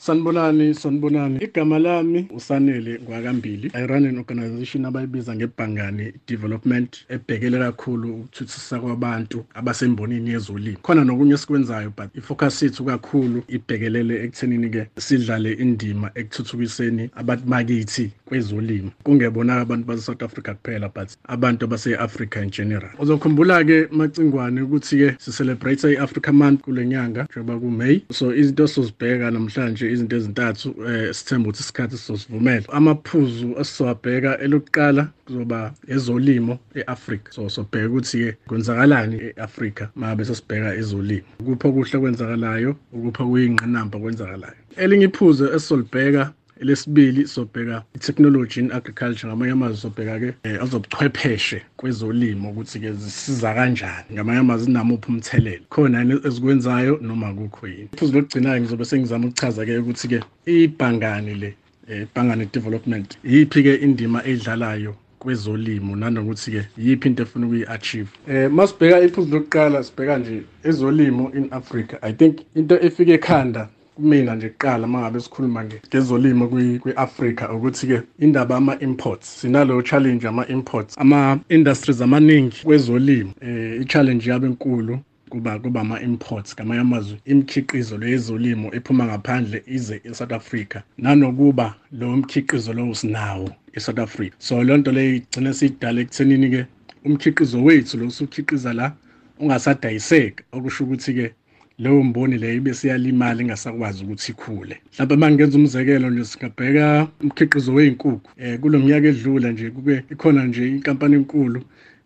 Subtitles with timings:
[0.00, 1.38] Sanibonani, sanibonani.
[1.44, 3.70] Igama lami usanele ngwakambili.
[3.74, 10.78] I run an organization abayibiza ngebhangani development ebhekele kakhulu ukuthuthukisa kwabantu abasembonini yezolimo.
[10.82, 18.90] Khona nokunye esikwenzayo but ifocus yethu kakhulu ibhekelele ekuthenini ke sidlale indima ekuthuthukiseni abakithi kwezolimo.
[19.04, 22.90] Kungebona abantu base South Africa kuphela but abantu abase Africa in general.
[22.98, 28.02] Uzokhumbula ke macingwane ukuthi ke si celebrate i-Africa month kule nyanga njengoba ku May.
[28.12, 32.66] So izinto sizobheka namhlanje izinto ezintathu eh sithemba ukuthi isikhathi sizosivumela.
[32.72, 41.26] Amaphuzu asizowabheka elokuqala kuzoba ezolimo eAfrica so sobheka ukuthi ke kwenzakalani eAfrica mabe sesibheka ezolimo.
[41.40, 49.52] Ukuphi okuhle kwenzakalayo ukuphi okuyingqinamba kwenzakalayo elinye iphuzu esisolibheka elesibili sobheka i-technology in agriculture ngamanye
[49.52, 55.98] amazwi sobheka ke eh, azobuchwepheshe kwezolimo ukuthi ke zisiza kanjani ngamanye amazwi zinamuphi umthelelo khona
[55.98, 57.88] yini ezikwenzayo noma kukho yini.
[57.92, 61.54] Iphuzu lokugcinayo ngizobe sengizama ukuchaza ke ukuthi ke ibhangani le
[61.88, 68.08] eh, ibhangani development yiphi ke indima eyidlalayo kwezolimo nanokuthi ke yiphi into efuna ukuyi-achieve?
[68.28, 74.34] Eh masibheka iphuzu lokuqala sibheka nje ezolimo in Africa i think into efike ekhanda kumina
[74.34, 76.48] nje kuqala mangabe sikhuluma ngezolimo
[76.82, 80.98] kwi-Africa ukuthi ke indaba ama-imports sinalo challenge ama-imports.
[80.98, 87.18] Ama-industries amaningi kwezolimo eh i-challenge yabe enkulu kuba kuba ama-imports ngamanye amazwi.
[87.24, 94.34] Imikhiqizo leyezolimo ephuma ngaphandle ize e-South Africa nanokuba lo mkhiqizo lowo sinawo e-South Africa.
[94.38, 96.66] So loo nto leyo igcine siyidala ekuthenini ke
[97.04, 98.92] umkhiqizo wethu lo usukhiqiza la
[99.40, 100.42] ungasadayiseki.
[100.52, 101.32] Okusho ukuthi-ke
[101.80, 104.76] leyo mboni leyo ibe siyalimala ingasakwazi ukuthi ikhule.
[104.92, 110.44] Mhlawumbe uma ngenza umzekelo nje singabheka umkhiqizo wey'nkukhu um kulo minyaka edlula nje kube ikhona
[110.44, 111.60] nje inkampani enkulu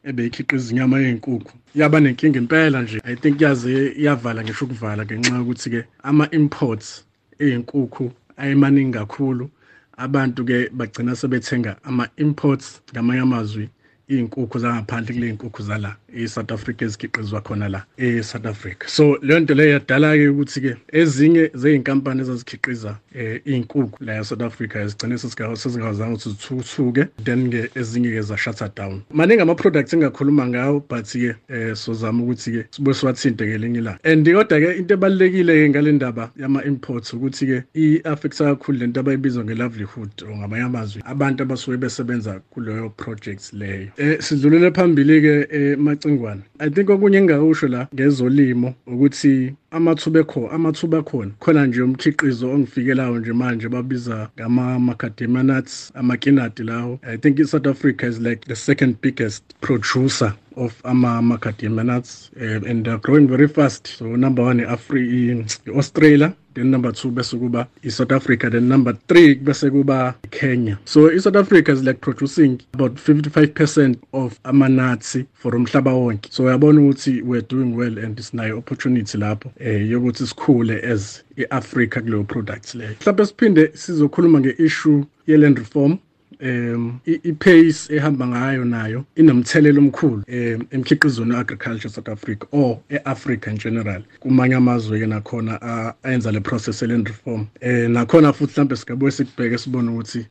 [0.05, 3.01] ebeyikhiqiza inyama yey'nkukhu yaba nenkinga impela nje.
[3.05, 7.05] I think yaze yavala ngisho ukuvala ngenxa yokuthi-ke ama-imports
[7.39, 9.51] ey'nkukhu ayemaningi kakhulu.
[9.97, 13.69] Abantu-ke bagcina sebethenga ama-imports ngamanye amazwi.
[14.11, 18.87] Iy'nkukhu zangaphandle kule y'nkukhu zala e-South Africa ezikhiqizwa khona la e-South Africa.
[18.87, 25.19] So leyo nto leyo yadala-ke ukuthi-ke ezinye zey'nkampani ezazikhiqiza um iy'nkukhu la e-South Africa zigcine
[25.19, 29.03] sezingazange ukuthi zithuthuke then-ke ezinye-ke za-shutter down.
[29.11, 33.99] Maningi ama-products engingakhuluma ngawo but-ke um sozama ukuthi-ke sibuye siwathinte ngelinye ilanga.
[34.05, 40.65] And kodwa-ke into ebalulekile-ke ngale ndaba yama-imports ukuthi-ke i-affecta kakhulu lento abayibiza nge-livelihood or ngamanye
[40.65, 43.89] amazwi abantu abasuke besebenza kuleyo project leyo.
[43.99, 50.99] Um sidlulele phambili-ke um macingwane i think okunye engingakusho la ngezolimo ukuthi amathuba ekho amathuba
[50.99, 51.33] akhona.
[51.41, 57.01] Khona nje umkhiqizo ongifikelayo nje manje babiza ngama-macadamia nuts amakinati lawo.
[57.03, 62.85] I think i-south africa is like the second biggest producer of ama-macadamia nuts uh, and
[62.85, 63.87] they're growing very fast.
[63.87, 69.71] So number one i-australia then number two bese kuba i-south africa then number three bese
[69.71, 70.79] kuba kenya.
[70.85, 76.33] So i-south africa is like producing about 55 percent of amanatsi for umhlaba wonke.
[76.33, 82.01] So uyabona ukuthi we're doing well and sinayo opportunity lapho eh yokuthi sikhule as i-africa
[82.01, 82.95] kuleyo products leyo.
[83.01, 85.99] Mhlawumbe siphinde sizokhuluma nge-issue ye-land reform.
[86.45, 93.59] Um i-pace ehamba ngayo nayo inomthelelo omkhulu um emkhiqizweni we-agriculture South Africa or e-Africa in
[93.59, 94.03] general.
[94.21, 95.61] Kumanye amazwe-ke nakhona
[96.03, 97.47] ayenza le process ye-land reform.
[97.63, 100.27] Um nakhona futhi mhlawumbe singabuye sikubheke sibone ukuthi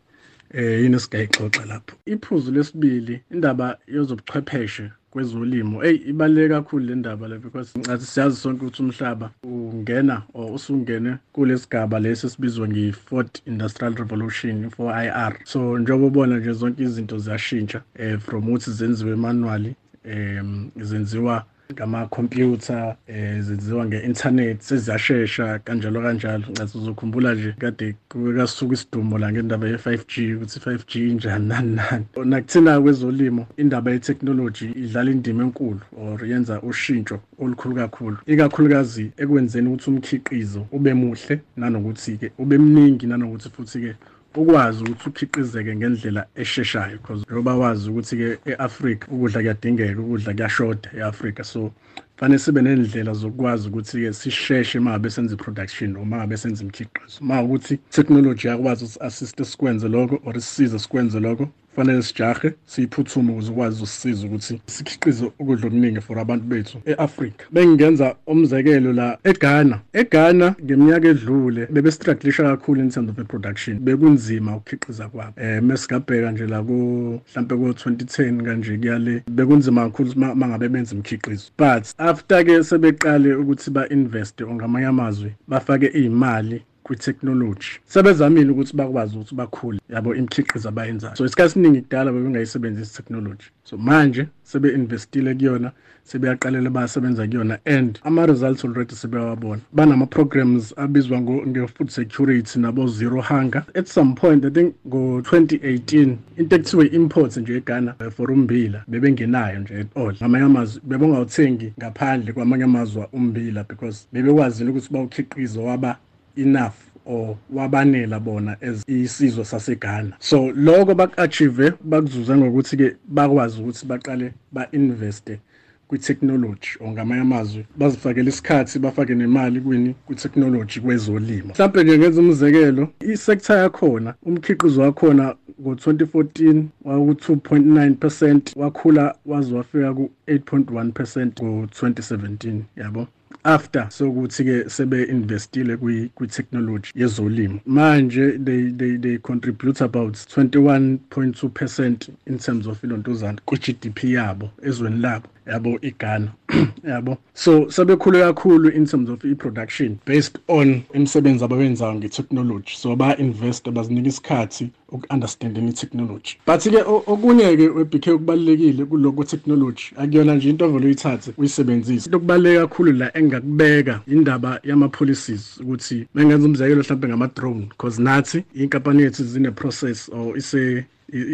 [0.53, 1.95] eh yini sigayixoxa lapho.
[2.05, 4.91] Iphuzu lesibili indaba yezobuchwepheshe.
[5.13, 5.83] Kwezolimo.
[5.83, 11.17] Eyi ibaluleke kakhulu le ndaba le because ngathi siyazi sonke ukuthi umhlaba ungena or usungene
[11.33, 17.81] kulesigaba lesi esibizwa nge-fourth industrial revolution for IR so njengoba ubona nje zonke izinto ziyashintsha
[17.99, 19.75] um from ukuthi zenziwe manually
[20.05, 26.43] um zenziwa ngamakhompyutha um zenziwa nge-internet seziyashesha kanjalo kanjalo.
[26.51, 27.95] Ngathi uzokhumbula nje kade
[28.37, 32.05] kasuka isidumo la ngendaba ye-five g ukuthi i-five g injani nani nani.
[32.25, 38.17] Nakuthina kwezolimo indaba ye-technology idlala indima enkulu or yenza ushintsho olukhulu kakhulu.
[38.25, 43.95] Ikakhulukazi ekwenzeni ukuthi umkhiqizo ube muhle nanokuthi-ke ube mningi nanokuthi futhi-ke
[44.35, 51.43] ukwazi ukuthi ukhiqizeke ngendlela esheshayo because njengoba wazi ukuthi-ke e-Afrika ukudla kuyadingeka ukudla kuyashoda e-Afrika
[51.43, 51.71] so
[52.17, 57.17] fanele sibe nendlela zokwazi ukuthi-ke sisheshe uma ngabe senza i-production uma ngabe senza imikhiqizo.
[57.21, 63.31] Uma ukuthi technology yakwazi ukuthi assist sikwenze lokho or sisize sikwenze lokho kufanele sijahe siyiphuthume
[63.31, 67.45] ukuze ukwazi usisiza ukuthi sikhiqize ukudla okuningi for abantu bethu e-Afrika.
[67.51, 69.79] Bengingenza umzekelo la eGhana.
[69.93, 73.79] eGhana ngeminyaka edlule bebestrugglisha kakhulu in terms of production.
[73.79, 75.33] Bekunzima ukukhiqiza kwabo.
[75.41, 81.51] Eh mesigabheka nje la ku mhlambe ku 2010 kanje kuyale bekunzima kakhulu mangabe benza imikhiqizo.
[81.57, 87.79] But after ke sebeqale ukuthi ba invest ngamanye amazwi bafake izimali kwi-technology.
[87.85, 91.15] Sebezamile ukuthi bakwazi ukuthi bakhule yabo imikhiqizo abayenzayo.
[91.15, 93.45] So isikhathi esiningi kudala bebengayisebenzisi i-technology.
[93.63, 95.71] So manje sebe-investile kuyona
[96.03, 103.63] sebeyaqalela bayasebenza kuyona and ama-results already sebeyawabona banama-programs abizwa nge-food security nabo-zero hunger.
[103.75, 109.59] At some point i think ngo-2018 into ekuthiwa i-imports nje eghana eh, for umbila bebengenayo
[109.59, 110.15] nje at all.
[110.15, 115.97] Ngamanye amazwi bebengawuthengi ngaphandle kwamanye amazwe umbila because bebekwazile ukuthi bawukhiqize waba
[116.35, 116.75] enough
[117.05, 120.13] or wabanela bona as isizwe saseGhana.
[120.19, 125.39] So lokho bakuachieve bakuzuza ngokuthi ke bakwazi ukuthi baqale ba-investe
[125.87, 129.95] kwi-technology or ngamanye amazwi bazifakele isikhathi bafake nemali kwini?
[130.05, 131.53] Kwi-technology kwezolimo.
[131.53, 140.91] Mhlawumbe nje ngenza umzekelo isektor yakhona umkhiqizo wakhona ngo-2014 waku-2.9 percent wakhula waze wafika ku-8.1
[140.91, 143.07] percent ngo-2017 yabo?
[143.43, 145.77] After sokuthi-ke sebe-investile
[146.15, 147.59] kwi-technology yezolimo.
[147.65, 154.99] Manje they, they, they contribute about 21.2 percent in terms of ilontuzana kwi-gdp yabo ezweni
[154.99, 155.27] labo.
[155.47, 156.31] Yabo iGhana.
[156.87, 157.17] Yabo.
[157.33, 162.75] So sebekhulu kakhulu in terms of i-production based on imisebenzi abawenzayo nge-technology.
[162.75, 166.37] So ba-invest bazinika isikhathi uku-understanding i-technology.
[166.45, 172.05] But-ke okunye-ke we-bk okubalulekile kuloko technology akuyona nje into ovele uyithathe uyisebenzise.
[172.05, 179.03] Into okubaluleke kakhulu la engakubeka indaba yama-policies ukuthi mengenza umzekelo mhlawumbe ngama-drone because nathi inkampani
[179.03, 180.85] yethu zine-process or ise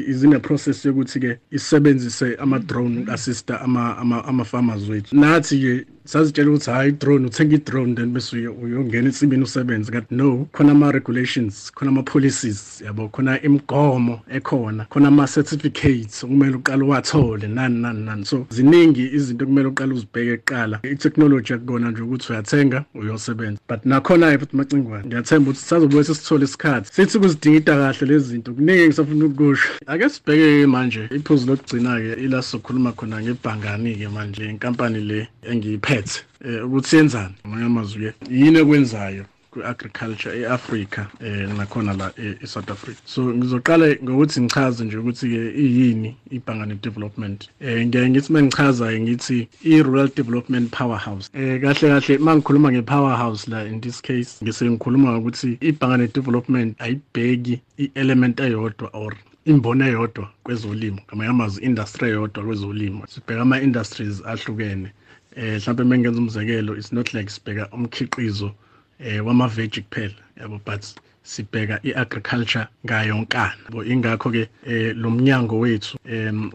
[0.07, 6.49] izine process yokuthi ke isebenzise ama drone assista ama ama farmers wethu nathi ke sazitshela
[6.49, 9.91] ukuthi hayi drone uthenga i-drone then bese uyongena ensimini usebenze.
[9.91, 17.47] Kanti no khona ama-regulations khona ama-policies yabo khona imigomo ekhona khona ama-certificates okumele uqale uwathole
[17.47, 18.25] nani nani nani.
[18.25, 20.79] So ziningi izinto okumele uqale uzibheke kuqala.
[20.83, 23.59] I-technology akubona nje ukuthi uyathenga uyosebenza.
[23.67, 26.93] But nakhona-ke futhi macingwane ngiyathemba ukuthi sazobuye sisithole isikhathi.
[26.93, 32.91] Sithi kuzidingida kahle lezi zinto kuningi ngisafuna ukusho ake sibheke-ke manje iphuzu lokugcina-ke ila sizokhuluma
[32.91, 39.25] khona ngebhangani-ke manje inkampani le engiyiphethe phethe eh ukuthi yenzani ngamanye amazwi ke yini ekwenzayo
[39.51, 42.99] ku-agriculture e-afrika eh nakhona la e-south africa?
[43.05, 49.47] So ngizoqala ngokuthi ngichaze nje ukuthi-ke iyini ibhangane development eh ngiyaye ngithi uma ngichaza-ke ngithi
[49.63, 51.29] i-rural development powerhouse.
[51.33, 56.81] Eh kahle kahle uma ngikhuluma nge-powerhouse la in this case ngise ngikhuluma ngokuthi ibhangane development
[56.81, 63.07] ayibheki i-element eyodwa or imboni eyodwa kwezolimo ngamanye amazwi industry eyodwa kwezolimo.
[63.07, 64.91] Sibheka ama-industries ahlukene.
[65.35, 68.51] Eh mhlawumbe mengenza umzekelo it's not like sibheka umkhiqizo
[68.99, 70.83] eh wama-veg kuphela yabo but
[71.23, 76.49] sibheka i-agriculture ngayonkana bo ingakho ke eh lo mnyango wethu em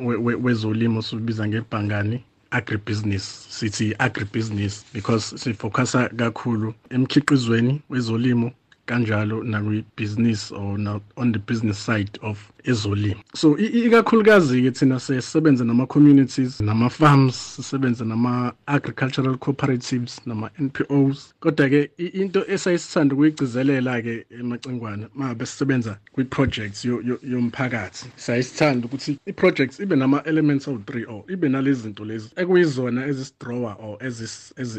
[0.45, 8.53] wezolimo sibiza ngebhangani agribusiness sithi agribusiness because sifocusa kakhulu emkhiqizweni wezolimo
[8.87, 10.79] kanjalo nakwi-business or
[11.17, 13.21] on the business side of ezolimo.
[13.35, 25.07] So ikakhulukazi-ke thina sisebenze nama-communities nama-farms sisebenze nama-agricultural cooperatives nama-npos kodwa-ke into esayisithanda ukuyigcizelela-ke emacingwane
[25.15, 26.85] mabe sisebenza kwi-projects
[27.23, 33.99] yomphakathi sayisithanda ukuthi i-projects ibe nama-elements awu-three or ibe nalezi zinto lezi ekuyizona ezisidrawer or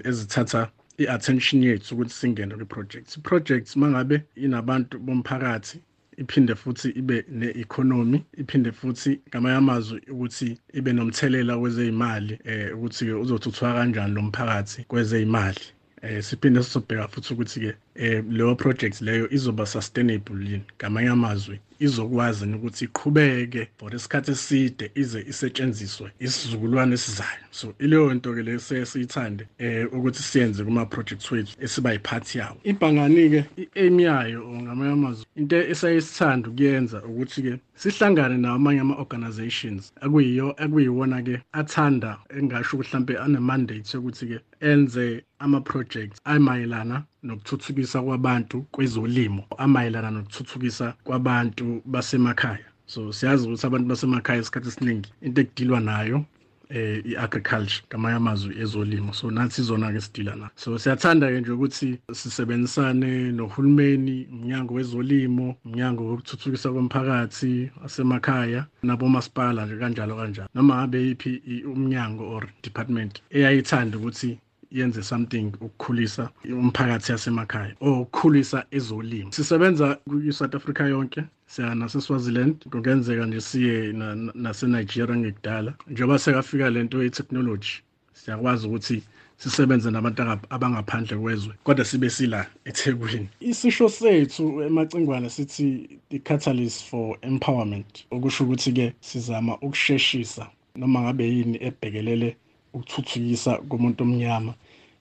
[0.03, 5.77] ezithatha i-attention yethu ukuthi singene kwi-project i-project mangabe inabantu bomphakathi
[6.17, 13.73] iphinde futhi ibe ne-economy iphinde futhi ngamanye amazwi ukuthi ibe nomthelela kwezeyimali eh ukuthi-ke uzothuthuka
[13.73, 15.65] kanjani lo mphakathi kwezeyimali.
[16.01, 20.63] Eh siphinde sizobheka futhi ukuthi-ke eh leyo project leyo izoba sustainable yini?
[20.77, 27.45] Ngamanye amazwi izokwazi ukuthi iqhubeke for isikhathi eside ize isetshenziswe isizukulwane esizayo?
[27.51, 32.57] So ileyo nto ke le siyithande eh ukuthi siyenze kuma projects wethu esiba yiphathi yawo.
[32.63, 39.93] Ibhangani ke i-aim yayo ngamanye amazwi into esayisithanda ukuyenza ukuthi ke sihlangane namanye ama organizations
[40.01, 48.01] akuyiyo akuyiwona ke athanda engasho mhlambe ane mandate ukuthi ke enze ama projects amayelana nokuthuthukisa
[48.01, 52.67] kwabantu kwezolimo amayelana nokuthuthukisa kwabantu basemakhaya.
[52.87, 56.25] So siyazi ukuthi abantu basemakhaya isikhathi esiningi into ekudilwa nayo
[56.69, 59.13] eh i-agriculture ngamanye amazwi ezolimo.
[59.13, 66.71] So nathi izona-ke sidila nayo so siyathanda-ke nje ukuthi sisebenzisane nohulumeni umnyango wezolimo umnyango wokuthuthukisa
[66.71, 70.49] komphakathi wasemakhaya nabomasipala nje kanjalo kanjalo.
[70.55, 74.39] Noma ngabe yiphi umnyango or department eyayithanda ukuthi
[74.71, 79.31] yenze something ukukhulisa umphakathi yasemakhaya or ukukhulisa ezolimo.
[79.31, 82.69] Sisebenza kwi-south africa yonke siya naseswaziland.
[82.69, 83.93] Kungenzeka nje siye
[84.33, 87.81] nasenigeria ngekudala njengoba sekafika lento ye-technology
[88.13, 89.03] siyakwazi ukuthi
[89.37, 93.29] sisebenze nabantu abangaphandle kwezwe kodwa sibe sila eThekwini.
[93.39, 101.27] Isisho sethu emacingwane sithi the catalyst for empowerment okusho ukuthi ke sizama ukusheshisa noma ngabe
[101.27, 102.37] yini ebhekelele
[102.75, 104.53] ukuthuthukisa komuntu omnyama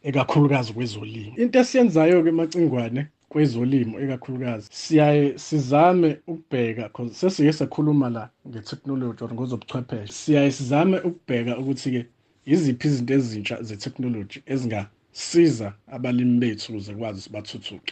[0.09, 1.33] ekakhulukazi kwezolimo.
[1.43, 9.33] Into esiyenzayo ke emacingwane kwezolimo ekakhulukazi siyaye sizame ukubheka cause sesike sakhuluma la ngetechnology or
[9.35, 12.03] ngozobuchwepheshe siyaye sizame ukubheka ukuthi-ke
[12.47, 17.83] yiziphi izinto ezintsha ze-technology ezingasiza abalimi bethu ukuze kwazi ukuthi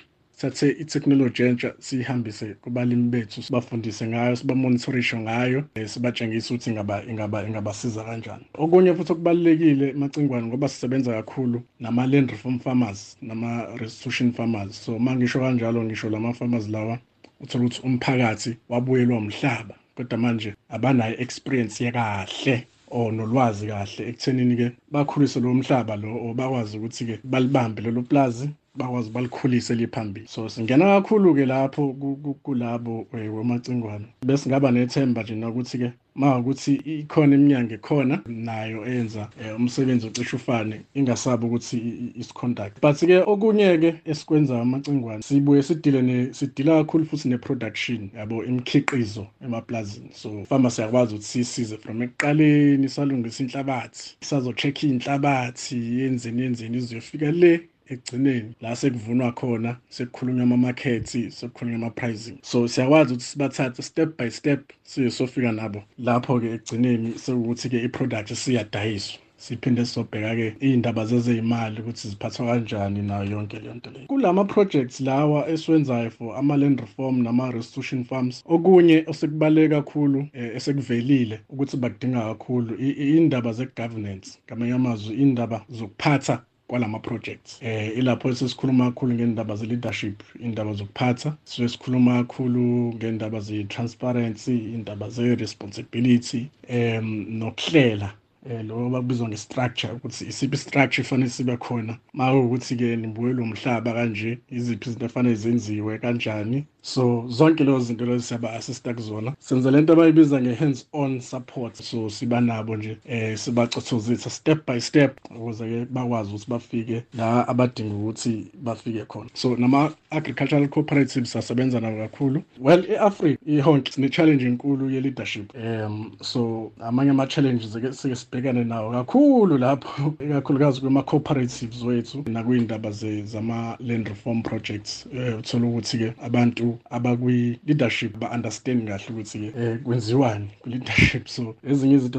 [0.42, 7.02] bathuthuke sathe i-technology entsha siyihambise kubalimi bethu sibafundise ngayo sibamonitorishe ngayo um sibatshengise ukuthi ingaba
[7.04, 8.44] ingaba ingabasiza kanjani.
[8.54, 14.84] Okunye futhi okubalulekile emacingwane ngoba sisebenza kakhulu nama-land reform farmers nama-restitution farmers.
[14.84, 16.98] So ma ngisho kanjalo ngisho lama-farmers lawa
[17.40, 25.40] uthola ukuthi umphakathi wabuyelwa umhlaba kodwa manje abanayo experience yekahle or nolwazi kahle ekuthenini-ke bakhulise
[25.40, 31.46] lo mhlaba lo or bakwazi ukuthi-ke balibambe lelo plazi bakwazi balikhulise liphambili so singena kakhulu-ke
[31.46, 31.94] lapho
[32.42, 40.06] kulabo wemacingwane bese ngaba nethemba nje nokuthi-ke ma ukuthi ikhona iminyango ekhona nayo eyenza umsebenzi
[40.06, 41.76] ocishe ufane ingasabi ukuthi
[42.20, 50.44] isiconduct but-ke okunye-ke esikwenzayo amacingwane sibuye sidile sidila kakhulu futhi ne-production yabo imikhiqizo emaplazini so
[50.48, 57.71] fama siyakwazi ukuthi siyisize from ekuqaleni salungisa inhlabathi sazo-check-a iy'nhlabathi yenzeni yenzeni iziyofika le.
[57.92, 62.38] Ekugcineni la sekuvunwa khona sekukhulunywa amamakhethi sekukhulunywa ama-pricing.
[62.42, 65.82] So siyakwazi ukuthi sibathathe step by step siye sofika nabo.
[65.98, 73.74] Lapho-ke ekugcineni sekuwukuthi-ke i-product siyadayiswa siphinde sizobheka-ke iy'ndaba zezey'mali ukuthi ziphathwa kanjani nayo yonke leyo
[73.74, 74.06] nto leyo.
[74.06, 82.20] Kulama-projects lawa esiwenzayo for ama-land reform nama-restitution farms okunye osekubaluleke kakhulu um esekuvelile ukuthi bakudinga
[82.20, 87.58] kakhulu iy'ndaba ze-governance ngamanye amazwi iy'ndaba zokuphatha kwalama projects.
[87.62, 91.36] Eh ilapho sesikhuluma kakhulu ngendaba ze leadership indaba zokuphatha.
[91.44, 98.14] So sikhuluma kakhulu ngendaba ze transparency indaba ze responsibility em nokuhlela
[98.50, 101.98] eh lo bakubizwa nge-structure ukuthi isiphi structure ifanele sibe khona.
[102.12, 106.66] Ma ukuthi-ke nibuyelwe umhlaba kanje iziphi izinto efanele zenziwe kanjani.
[106.82, 109.34] So zonke lezo zinto lezo siyaba-assista kuzona.
[109.38, 114.80] Senza le nto abayibiza nge-hands on support so siba nabo nje um sibacothozisa step by
[114.80, 119.30] step ukuze-ke bakwazi ukuthi bafike la abadinga ukuthi bafike khona.
[119.34, 122.42] So nama-agricultural cooperatives asebenza nabo kakhulu.
[122.58, 125.52] Well e-africa ihonke sine-challenge enkulu ye-leadership.
[125.54, 132.90] Um so amanye ama-challenges sike sibhekane nawo kakhulu lapho ikakhulukazi kwema-cooperatives wethu nakuy'ndaba
[133.24, 141.28] zama-land reform projects um uthola ukuthi-ke abantu abakwi-leadership ba-understand kahle ukuthi-ke um kwenziwani kwi-leadership.
[141.28, 142.18] So ezinye izinto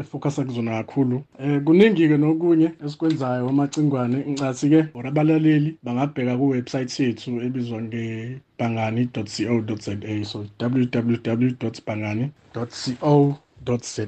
[0.00, 7.82] efocusa kuzona kakhulu um kuningi-ke nokunye esikwenzayo amacingwane ngicathi-ke or abalaleli bangabheka kuwebsayithi yethu ebizwa
[7.82, 12.30] ngebhangani co za so www bangani
[13.00, 14.06] co za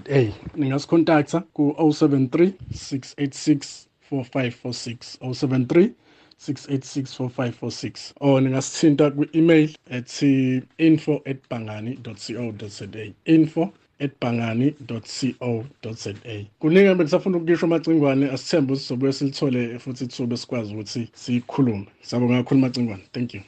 [0.57, 5.91] ningasikhontacta ku-073 686 4546 073
[6.39, 12.87] 6864546 or ningasithinta kwi-email ethi info at bangani co za
[13.25, 16.15] info at bangani co za
[16.59, 22.61] kuningi bengisafuna ukusho amacingwane asithembe ukuthi sizobuye silithole futhi ithuba sikwazi ukuthi siyikhulume sabonga kakhulu
[22.61, 23.41] macingwane thank you.